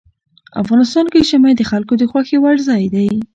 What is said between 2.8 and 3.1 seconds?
دی.